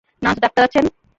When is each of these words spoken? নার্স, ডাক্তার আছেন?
নার্স, 0.21 0.39
ডাক্তার 0.43 0.63
আছেন? 0.67 0.85